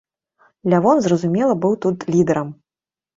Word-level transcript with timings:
Лявон, 0.73 1.01
зразумела, 1.07 1.57
быў 1.65 1.73
тут 1.87 2.07
лідэрам. 2.13 2.49